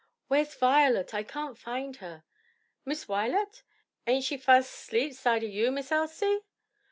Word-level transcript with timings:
"Where's 0.29 0.55
Violet? 0.55 1.13
I 1.13 1.21
can't 1.21 1.59
find 1.59 1.97
her." 1.97 2.23
"Miss 2.85 3.05
Wi'let? 3.07 3.61
aint 4.07 4.23
she 4.25 4.35
fas' 4.35 4.67
asleep 4.67 5.13
side 5.13 5.43
o' 5.43 5.45
you, 5.45 5.69
Miss 5.71 5.91
Elsie?" 5.91 6.39